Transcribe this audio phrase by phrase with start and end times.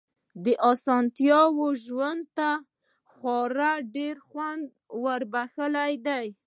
[0.43, 2.49] دې اسانتياوو ژوند ته
[3.13, 4.63] خورا ډېر خوند
[5.03, 6.27] وربښلی دی.